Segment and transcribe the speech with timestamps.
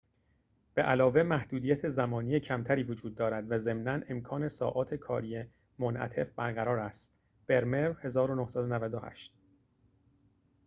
[0.73, 5.43] به‌علاوه، محدودیت زمانی کمتری وجود دارد و ضمناً امکان ساعات کاری
[5.79, 7.13] منعطف برقرار است.
[7.47, 9.33] برمر، 1998